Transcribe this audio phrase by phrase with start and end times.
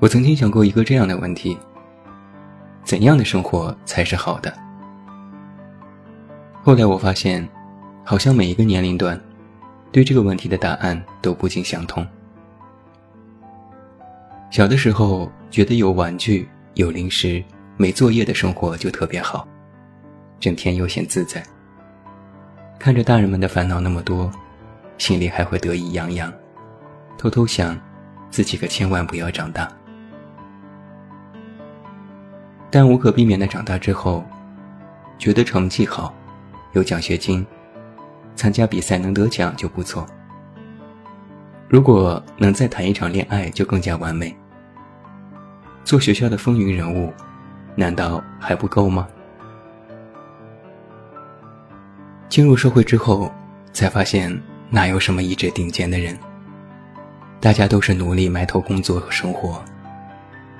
[0.00, 1.58] 我曾经想过一个这样的问题：
[2.84, 4.52] 怎样的生活才是好的？
[6.62, 7.46] 后来我发现，
[8.04, 9.20] 好像每一个年龄段，
[9.90, 12.06] 对这个问题的答案都不尽相同。
[14.50, 17.42] 小的时候觉得有玩具、有零食、
[17.76, 19.48] 没作业的生活就特别好，
[20.38, 21.42] 整天悠闲自在。
[22.78, 24.30] 看着大人们的烦恼那么多，
[24.96, 26.32] 心里还会得意洋洋，
[27.18, 27.76] 偷偷想，
[28.30, 29.68] 自己可千万不要长大。
[32.70, 34.24] 但无可避免的长大之后，
[35.18, 36.14] 觉得成绩好，
[36.72, 37.46] 有奖学金，
[38.36, 40.06] 参加比赛能得奖就不错。
[41.68, 44.36] 如果能再谈一场恋爱，就更加完美。
[45.84, 47.12] 做学校的风云人物，
[47.74, 49.08] 难道还不够吗？
[52.28, 53.32] 进入社会之后，
[53.72, 54.38] 才发现
[54.68, 56.18] 哪有什么一直顶尖的人，
[57.40, 59.62] 大家都是努力埋头工作和生活，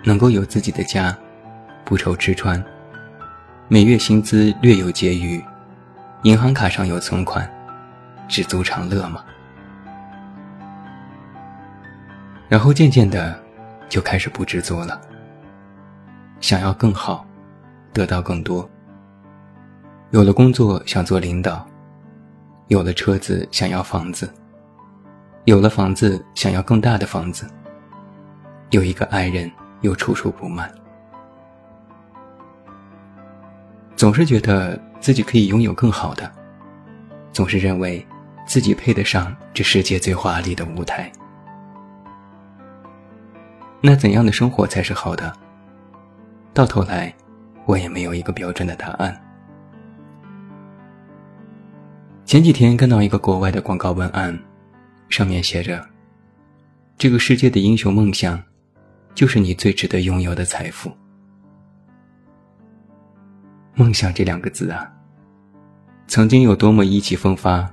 [0.04, 1.14] 能够有自己的家。
[1.88, 2.62] 不愁吃穿，
[3.66, 5.42] 每月薪资略有结余，
[6.22, 7.50] 银行卡上有存款，
[8.28, 9.24] 知足常乐吗？
[12.46, 13.42] 然后渐渐的，
[13.88, 15.00] 就开始不知足了，
[16.40, 17.26] 想要更好，
[17.94, 18.68] 得到更多。
[20.10, 21.66] 有了工作想做领导，
[22.66, 24.30] 有了车子想要房子，
[25.46, 27.48] 有了房子想要更大的房子，
[28.72, 29.50] 有一个爱人
[29.80, 30.70] 又处处不满。
[33.98, 36.32] 总是觉得自己可以拥有更好的，
[37.32, 38.06] 总是认为
[38.46, 41.10] 自己配得上这世界最华丽的舞台。
[43.80, 45.32] 那怎样的生活才是好的？
[46.54, 47.12] 到头来，
[47.66, 49.20] 我也没有一个标准的答案。
[52.24, 54.38] 前几天看到一个国外的广告文案，
[55.08, 55.84] 上面写着
[56.96, 58.40] ：“这个世界的英雄梦想，
[59.12, 60.88] 就是你最值得拥有的财富。”
[63.78, 64.90] 梦想这两个字啊，
[66.08, 67.64] 曾经有多么意气风发，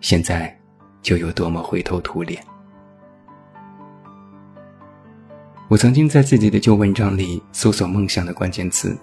[0.00, 0.58] 现在
[1.02, 2.42] 就有多么灰头土脸。
[5.68, 8.96] 我曾经在自己的旧文章里搜索“梦想”的关键词，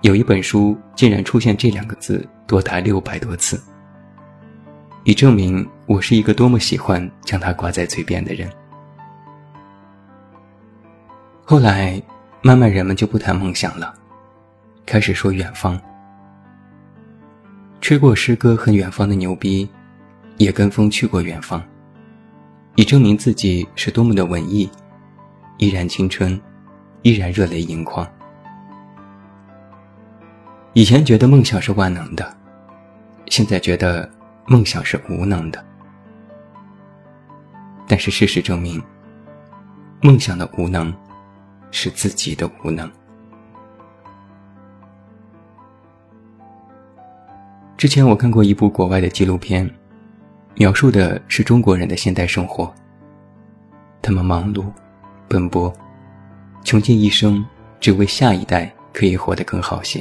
[0.00, 3.62] 有一本书竟然出现这两个字多达六百多次，
[5.04, 8.50] 以证明我是一个多么喜欢将它挂在嘴边的人。
[11.44, 12.02] 后来，
[12.42, 13.94] 慢慢人们就不谈梦想了。
[14.84, 15.80] 开始说远方，
[17.80, 19.68] 吹过诗歌和远方的牛逼，
[20.36, 21.62] 也跟风去过远方，
[22.74, 24.68] 以证明自己是多么的文艺，
[25.58, 26.38] 依然青春，
[27.02, 28.06] 依然热泪盈眶。
[30.74, 32.36] 以前觉得梦想是万能的，
[33.26, 34.10] 现在觉得
[34.46, 35.64] 梦想是无能的。
[37.86, 38.82] 但是事实证明，
[40.00, 40.92] 梦想的无能，
[41.70, 42.90] 是自己的无能。
[47.82, 49.68] 之前我看过一部国外的纪录片，
[50.54, 52.72] 描述的是中国人的现代生活。
[54.00, 54.66] 他们忙碌、
[55.26, 55.72] 奔波，
[56.62, 57.44] 穷尽一生，
[57.80, 60.00] 只为下一代可以活得更好些。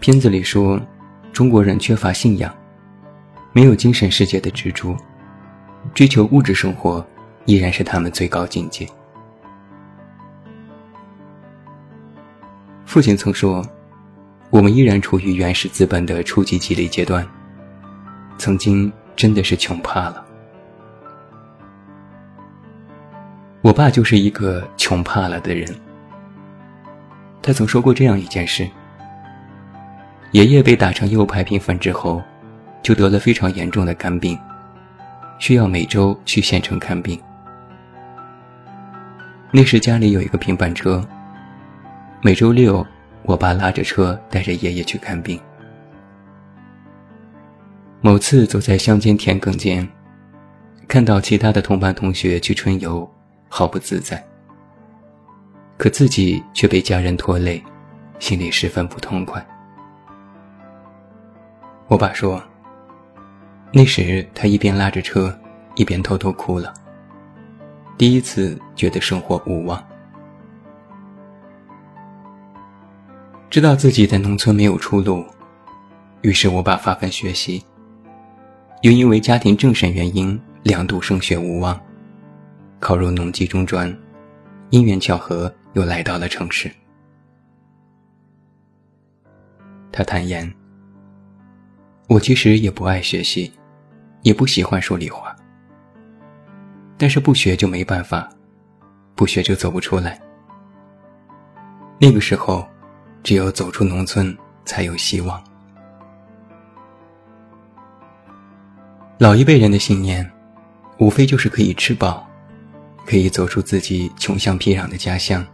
[0.00, 0.80] 片子里说，
[1.32, 2.52] 中国人缺乏信仰，
[3.52, 4.96] 没有精神世界的支柱，
[5.94, 7.06] 追求物质生活
[7.44, 8.84] 依然是他们最高境界。
[12.84, 13.64] 父亲曾说。
[14.50, 17.26] 我们依然处于原始资本的初级积累阶段，
[18.38, 20.24] 曾经真的是穷怕了。
[23.62, 25.68] 我爸就是一个穷怕了的人。
[27.42, 28.68] 他曾说过这样一件事：
[30.30, 32.22] 爷爷被打成右派平分之后，
[32.80, 34.38] 就得了非常严重的肝病，
[35.38, 37.20] 需要每周去县城看病。
[39.50, 41.04] 那时家里有一个平板车，
[42.22, 42.86] 每周六。
[43.24, 45.40] 我爸拉着车带着爷爷去看病。
[48.00, 49.88] 某次走在乡间田埂间，
[50.86, 53.10] 看到其他的同班同学去春游，
[53.48, 54.22] 毫不自在。
[55.78, 57.62] 可自己却被家人拖累，
[58.18, 59.44] 心里十分不痛快。
[61.88, 62.42] 我爸说，
[63.72, 65.36] 那时他一边拉着车，
[65.74, 66.72] 一边偷偷哭了。
[67.96, 69.82] 第一次觉得生活无望。
[73.54, 75.24] 知道自己在农村没有出路，
[76.22, 77.64] 于是我把发奋学习。
[78.82, 81.80] 又因为家庭政审原因，两度升学无望，
[82.80, 83.96] 考入农技中专，
[84.70, 86.68] 因缘巧合又来到了城市。
[89.92, 90.52] 他坦言
[92.10, 93.52] ：“我其实也不爱学习，
[94.22, 95.32] 也不喜欢说理话。
[96.98, 98.28] 但是不学就没办法，
[99.14, 100.20] 不学就走不出来。
[102.00, 102.68] 那个时候，
[103.24, 105.42] 只有走出农村，才有希望。”
[109.18, 110.30] 老一辈人的信念，
[110.98, 112.28] 无非就是可以吃饱，
[113.06, 115.44] 可以走出自己穷乡僻壤的家乡，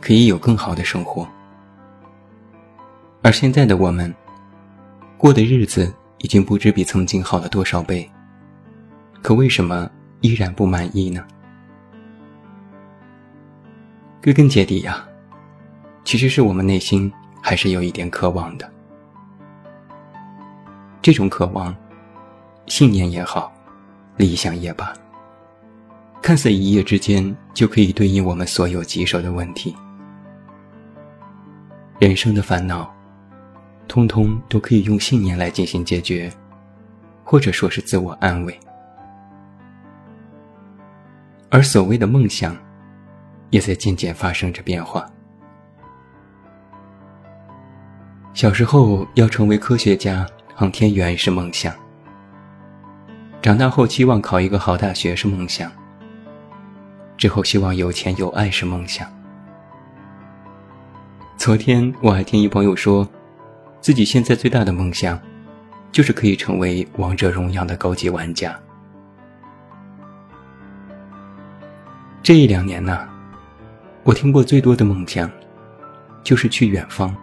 [0.00, 1.28] 可以有更好的生活。
[3.22, 4.14] 而现在的我们，
[5.18, 8.08] 过的日子已经不知比曾经好了多少倍，
[9.22, 9.90] 可为什么
[10.20, 11.26] 依然不满意呢？
[14.22, 15.04] 归根结底呀，
[16.06, 17.12] 其实是我们内心
[17.42, 18.72] 还是有一点渴望的，
[21.02, 21.74] 这种渴望。
[22.68, 23.52] 信念也好，
[24.16, 24.92] 理想也罢，
[26.22, 29.74] 看似一夜之间就可以对应我们所有棘手的问题。
[31.98, 32.92] 人生的烦恼，
[33.86, 36.32] 通通都可以用信念来进行解决，
[37.24, 38.58] 或者说是自我安慰。
[41.50, 42.56] 而所谓的梦想，
[43.50, 45.08] 也在渐渐发生着变化。
[48.36, 51.74] 小时候要成为科学家、航天员是梦想。
[53.40, 55.72] 长大后期望考一个好大学是梦想，
[57.16, 59.08] 之后希望有钱有爱是梦想。
[61.38, 63.08] 昨天我还听一朋友说，
[63.80, 65.18] 自己现在最大的梦想，
[65.90, 68.54] 就是可以成为王者荣耀的高级玩家。
[72.22, 73.08] 这一两年呢，
[74.02, 75.30] 我听过最多的梦想，
[76.22, 77.16] 就是去远方，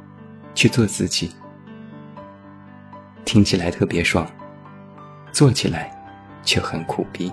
[0.54, 1.32] 去做自己。
[3.26, 4.28] 听起来特别爽，
[5.32, 5.92] 做起来。
[6.46, 7.32] 却很苦逼。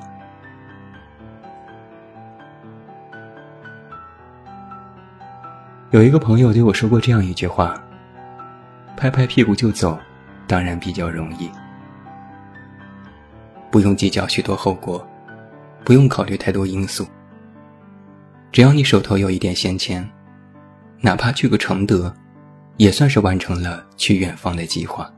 [5.90, 7.74] 有一个朋友对我说过这样一句话
[8.96, 9.98] ：“拍拍屁股就走，
[10.46, 11.50] 当然比较容易，
[13.68, 15.04] 不用计较许多后果，
[15.84, 17.04] 不用考虑太多因素。
[18.52, 20.08] 只要你手头有一点闲钱，
[21.00, 22.14] 哪怕去个承德，
[22.80, 25.12] 也算是完成了去远方的计划。”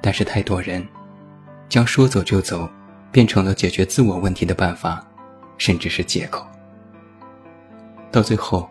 [0.00, 0.82] 但是太多人。
[1.68, 2.68] 将说走就走，
[3.10, 5.02] 变成了解决自我问题的办法，
[5.56, 6.46] 甚至是借口。
[8.10, 8.68] 到最后，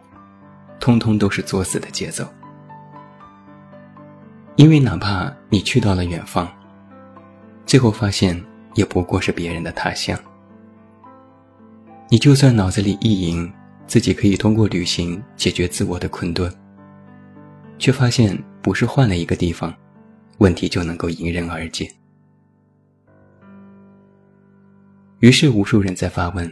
[0.80, 2.24] 通通都是作死的节奏。
[4.56, 6.48] 因为哪怕你去到了远方，
[7.66, 8.40] 最后发现
[8.76, 10.16] 也不过是别人的他乡。
[12.08, 13.52] 你就算脑子里意淫
[13.88, 16.52] 自己可以通过旅行解决自我的困顿，
[17.78, 19.74] 却发现不是换了一个地方，
[20.38, 21.92] 问题就能够迎刃而解。
[25.20, 26.52] 于是，无数人在发问：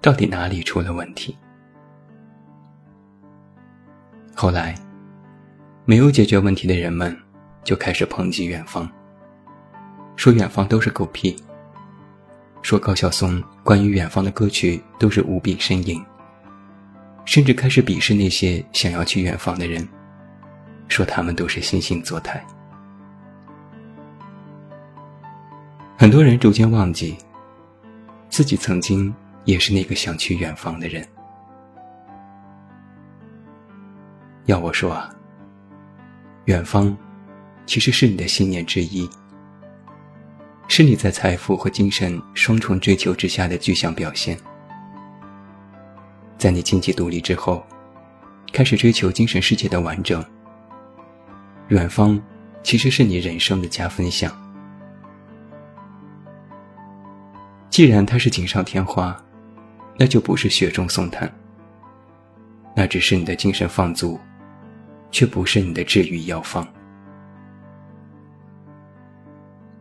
[0.00, 1.36] 到底哪里出了问题？
[4.34, 4.74] 后来，
[5.84, 7.14] 没有解决问题的人们
[7.62, 8.90] 就开始抨击远方，
[10.16, 11.36] 说远方都是狗屁，
[12.62, 16.02] 说高晓松关于远方的歌曲都是无病呻吟，
[17.30, 19.88] 甚至开始鄙视那些想要去远方的人，
[20.88, 22.44] 说他们都是惺惺作态。
[25.96, 27.16] 很多人逐渐忘记。
[28.28, 31.06] 自己曾经也是那个想去远方的人。
[34.46, 35.08] 要我说啊，
[36.46, 36.96] 远方
[37.64, 39.08] 其实是你的信念之一，
[40.66, 44.36] 是你在财富和精神双重追求之下的具象表现。
[46.40, 47.62] 在你经济独立之后，
[48.50, 50.24] 开始追求精神世界的完整，
[51.68, 52.18] 远方
[52.62, 54.32] 其实是你人生的加分项。
[57.68, 59.14] 既然它是锦上添花，
[59.98, 61.30] 那就不是雪中送炭。
[62.74, 64.18] 那只是你的精神放逐，
[65.10, 66.66] 却不是你的治愈药方。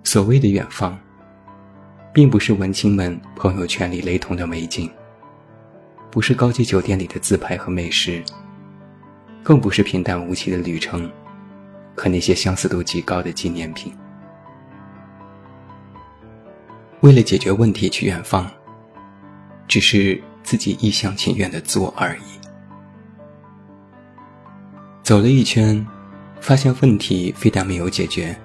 [0.04, 1.00] 所谓的远方，
[2.14, 4.92] 并不是文青们朋友圈里雷同的美景，
[6.12, 8.24] 不是高级酒店里的自拍和美食，
[9.44, 11.10] 更不是平淡无奇的旅程，
[11.96, 13.94] 和那些相似度极高的纪念品。
[17.02, 18.50] 为了解决问题去远方，
[19.68, 22.40] 只是自己一厢情愿的做而已。
[25.04, 25.86] 走了一圈，
[26.42, 28.36] 发现问题非但没有解决，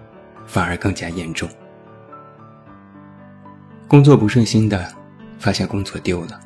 [0.47, 1.49] 反而更加严重。
[3.89, 4.93] 工作不顺心的，
[5.39, 6.41] 发现工作丢了；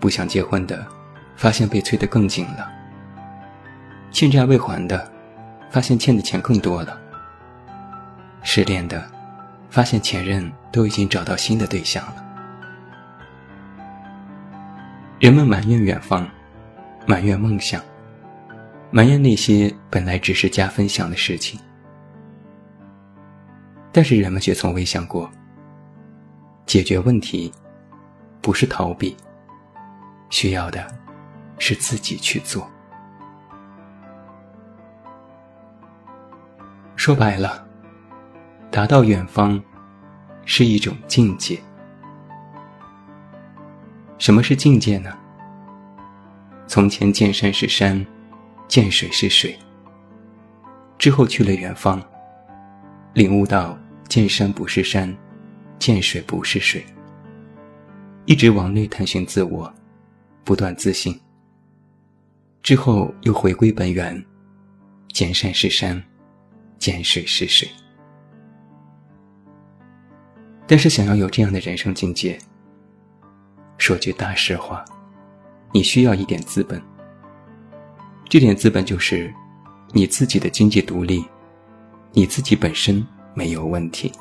[0.00, 0.86] 不想结婚的，
[1.36, 2.66] 发现被催得更紧了；
[4.10, 5.10] 欠债未还的，
[5.70, 6.96] 发现欠的钱更多了；
[8.42, 9.04] 失恋的，
[9.68, 12.26] 发现前任都已经找到新的对象了。
[15.18, 16.26] 人们埋怨远方，
[17.06, 17.82] 埋怨梦想，
[18.90, 21.60] 埋怨那些本来只是加分项的事情，
[23.92, 25.30] 但是人们却从未想过。
[26.64, 27.52] 解决问题，
[28.40, 29.16] 不是逃避，
[30.30, 30.86] 需要的
[31.58, 32.66] 是自己去做。
[36.96, 37.66] 说白了，
[38.70, 39.62] 达到远方
[40.44, 41.58] 是一种境界。
[44.18, 45.12] 什么是境界呢？
[46.66, 48.06] 从前见山是山，
[48.68, 49.58] 见水是水。
[50.98, 52.02] 之后去了远方，
[53.14, 53.76] 领悟到
[54.08, 55.14] 见山不是山。
[55.78, 56.84] 见水不是水，
[58.26, 59.72] 一直往内探寻自我，
[60.44, 61.18] 不断自信。
[62.62, 64.22] 之后又回归本源，
[65.08, 66.02] 见山是山，
[66.78, 67.68] 见水是水。
[70.66, 72.38] 但是想要有这样的人生境界，
[73.78, 74.84] 说句大实话，
[75.72, 76.80] 你需要一点资本。
[78.28, 79.34] 这点资本就是
[79.92, 81.24] 你自己的经济独立，
[82.12, 83.04] 你自己本身
[83.34, 84.12] 没有问题。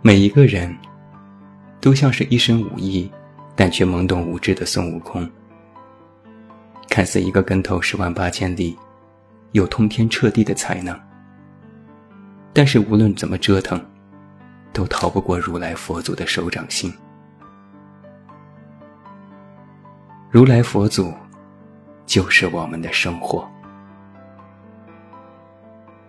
[0.00, 0.74] 每一个人，
[1.80, 3.10] 都像是一身武艺，
[3.54, 5.28] 但却懵懂无知的孙悟空。
[6.88, 8.76] 看似一个跟头十万八千里，
[9.52, 10.98] 有通天彻地的才能，
[12.52, 13.80] 但是无论怎么折腾，
[14.72, 16.92] 都逃不过如来佛祖的手掌心。
[20.30, 21.12] 如来佛祖，
[22.06, 23.48] 就是我们的生活，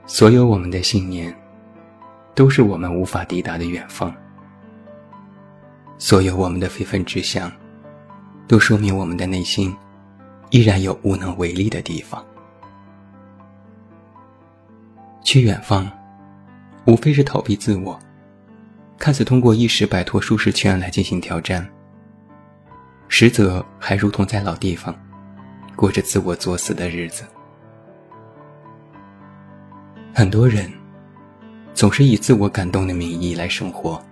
[0.05, 1.35] 所有我们的信念。
[2.35, 4.15] 都是我们无法抵达的远方。
[5.99, 7.51] 所有我们的非分之想，
[8.47, 9.75] 都说明我们的内心
[10.49, 12.25] 依然有无能为力的地方。
[15.21, 15.91] 去远方，
[16.85, 17.99] 无非是逃避自我，
[18.97, 21.67] 看似通过一时摆脱舒适圈来进行挑战，
[23.09, 24.97] 实则还如同在老地方，
[25.75, 27.23] 过着自我作死的日子。
[30.15, 30.71] 很多人。
[31.71, 34.03] 总是以自我感动的名义来生活，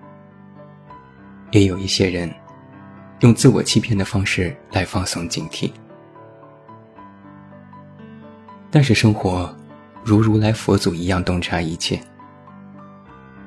[1.52, 2.34] 也有一些人
[3.20, 5.72] 用自我欺骗的方式来放松警惕。
[8.70, 9.54] 但是生活
[10.04, 12.00] 如如来佛祖一样洞察一切，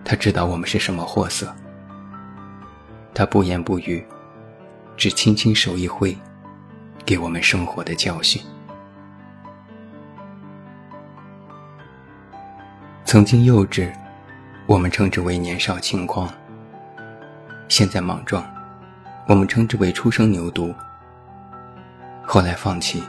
[0.05, 1.55] 他知道我们是什么货色，
[3.15, 4.05] 他不言不语，
[4.97, 6.17] 只轻轻手一挥，
[7.05, 8.43] 给我们生活的教训。
[13.05, 13.91] 曾经幼稚。
[14.67, 16.33] 我们称之为年少轻狂，
[17.71, 18.45] 现在莽撞，
[19.29, 20.75] 我们称之为初生牛犊。
[22.27, 23.01] 后来放弃，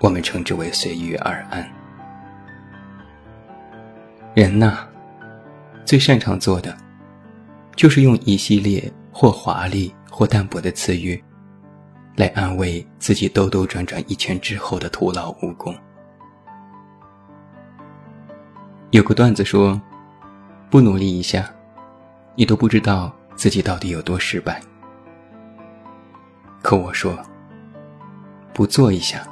[0.00, 1.64] 我们称之为随遇而安。
[4.34, 4.78] 人呐，
[5.84, 6.76] 最擅长做的，
[7.76, 11.22] 就是用一系列或华丽或淡薄的词语，
[12.16, 15.72] 来安慰自己兜兜转转一圈之后的徒劳无功。
[18.90, 19.80] 有个段子说。
[20.70, 21.48] 不努力一下，
[22.34, 24.60] 你都不知道自己到底有多失败。
[26.60, 27.16] 可我说，
[28.52, 29.24] 不做一下，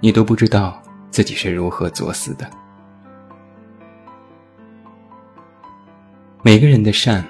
[0.00, 2.50] 你都不知道自己是如何作死的。
[6.42, 7.22] 每个人的善，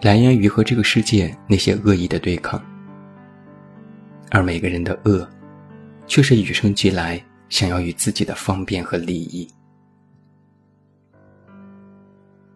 [0.00, 2.58] 来源于和这个世界那些恶意的对抗，
[4.30, 5.28] 而每个人的恶，
[6.06, 9.46] 却是与生俱来想要与自己的方便和利益。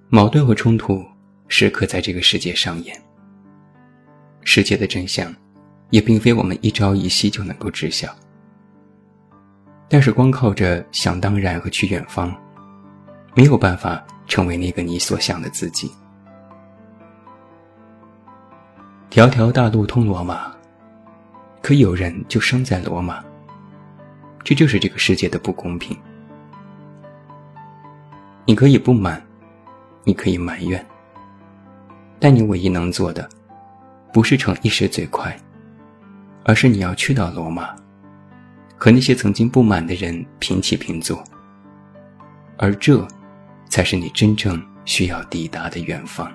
[0.08, 1.04] 矛盾和冲突
[1.48, 3.00] 时刻在这个世界上演。
[4.42, 5.34] 世界的真相，
[5.90, 8.14] 也并非我们一朝一夕就能够知晓。
[9.88, 12.34] 但是光靠着想当然和去远方，
[13.34, 15.90] 没有办法成为那个你所想的自己。
[19.08, 20.52] 条条大路通罗马，
[21.62, 23.24] 可有人就生在罗马。
[24.42, 25.96] 这就是这个世界的不公平。
[28.44, 29.22] 你可以不满。
[30.04, 30.86] 你可以埋怨，
[32.18, 33.28] 但你唯一能做的，
[34.12, 35.37] 不是逞一时嘴快，
[36.44, 37.75] 而是你要去到罗马，
[38.76, 41.23] 和那些曾经不满的人平起平坐，
[42.56, 43.06] 而这，
[43.68, 46.30] 才是你真正需要抵达的远方。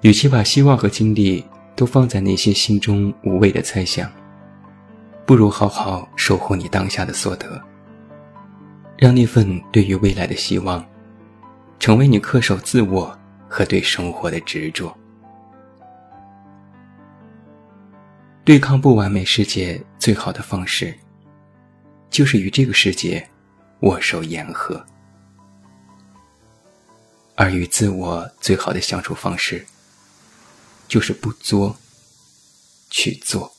[0.00, 1.46] 与其把希望和精力
[1.76, 4.10] 都放在那些心中无谓的猜想，
[5.24, 7.62] 不如好好守护你当下的所得。
[8.98, 10.84] 让那份对于未来的希望，
[11.82, 14.96] 成为你恪守自我和对生活的执着。
[18.44, 20.96] 对抗不完美世界最好的方式，
[22.08, 23.28] 就是与这个世界
[23.80, 24.76] 握手言和；
[27.34, 29.66] 而与自我最好的相处方式，
[30.86, 31.76] 就是不作，
[32.90, 33.52] 去做。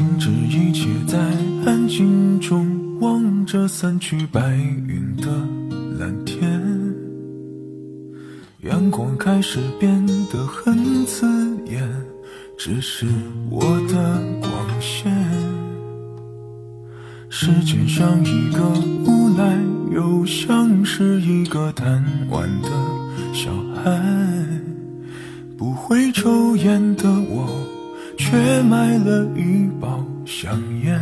[0.00, 1.18] 停止一切，在
[1.66, 5.26] 安静中望着散去白云的
[5.98, 6.40] 蓝天，
[8.62, 11.26] 阳光开始变得很刺
[11.66, 11.86] 眼，
[12.56, 13.06] 只是
[13.50, 15.14] 我的光线。
[17.28, 18.70] 时间像一个
[19.04, 19.54] 无赖，
[19.92, 22.70] 又像是一个贪玩的
[23.34, 23.50] 小
[23.84, 24.02] 孩，
[25.58, 27.46] 不会抽烟的我。
[28.20, 31.00] 却买了一包香烟。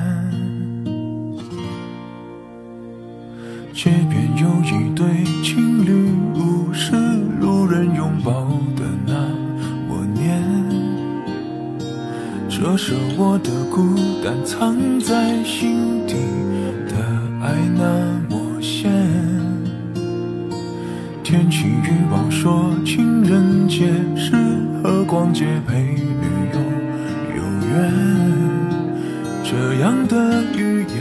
[3.74, 5.04] 街边有一对
[5.42, 6.94] 情侣，无视
[7.40, 8.46] 路人拥抱
[8.76, 9.14] 的那
[9.88, 10.40] 么念。
[12.48, 16.14] 这是我的孤单，藏在心底
[16.86, 16.94] 的
[17.42, 18.92] 爱那么咸。
[21.24, 24.36] 天气预报说情人节适
[24.84, 25.98] 合逛街陪。
[29.44, 30.98] 这样的语言，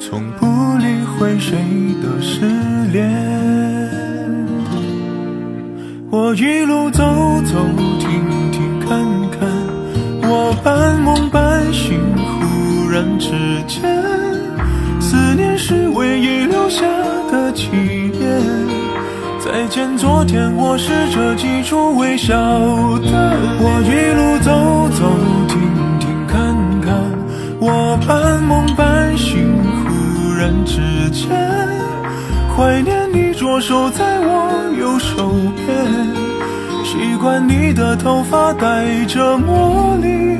[0.00, 0.46] 从不
[0.78, 0.84] 理
[1.18, 1.56] 会谁
[2.02, 2.46] 的失
[2.92, 3.04] 恋。
[6.10, 7.02] 我一路走
[7.44, 7.54] 走
[7.98, 8.08] 停
[8.52, 8.88] 停看
[9.30, 9.48] 看，
[10.22, 13.30] 我半梦半醒，忽然之
[13.66, 13.82] 间，
[15.00, 16.86] 思念是唯一留下
[17.30, 18.40] 的纪念。
[19.40, 23.36] 再见昨天，我试着记住微笑的。
[23.58, 25.04] 我一路走走
[30.46, 31.28] 人之间，
[32.56, 35.66] 怀念你左手在我右手边，
[36.84, 40.38] 习惯你的头发带着魔力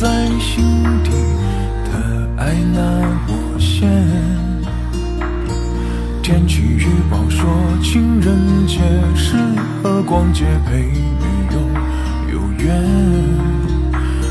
[0.00, 0.06] 在
[0.38, 0.64] 心
[1.02, 1.10] 底
[1.90, 1.90] 的
[2.36, 2.78] 爱那
[3.26, 3.90] 么咸。
[6.22, 7.50] 天气预报说
[7.82, 8.78] 情人节
[9.16, 9.36] 适
[9.82, 11.58] 合逛街陪女友
[12.32, 12.68] 有缘，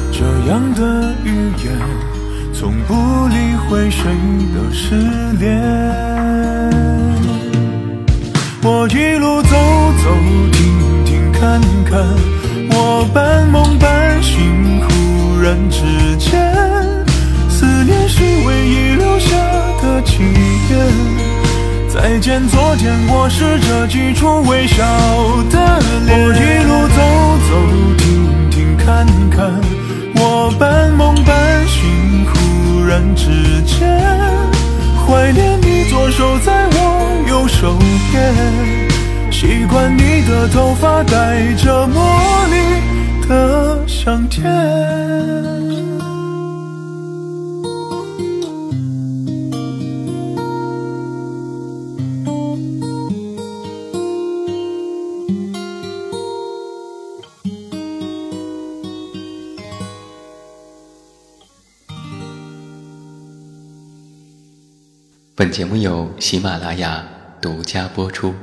[0.10, 1.78] 这样的语言。
[2.54, 2.94] 从不
[3.28, 3.36] 理
[3.68, 4.10] 会谁
[4.56, 4.96] 的失
[5.38, 5.52] 恋。
[8.64, 9.50] 我一路走
[10.02, 10.16] 走
[10.54, 12.00] 停停看看，
[12.72, 14.77] 我半梦半醒，
[15.48, 15.80] 忽然之
[16.18, 16.44] 间，
[17.50, 19.30] 思念是唯一留下
[19.82, 20.78] 的纪念。
[21.88, 24.84] 再见昨天，我试着记住微笑
[25.50, 26.20] 的脸。
[26.20, 27.00] 我一路走
[27.48, 27.52] 走
[27.98, 29.62] 停停看看，
[30.16, 32.26] 我半梦半醒。
[32.26, 33.88] 忽然之间，
[35.08, 37.74] 怀念你左手在我右手
[38.12, 38.36] 边，
[39.32, 42.04] 习惯你的头发带着魔
[42.52, 42.58] 力
[43.28, 44.46] 的香甜。
[65.36, 67.06] 本节目由喜马拉雅
[67.40, 68.34] 独家播出。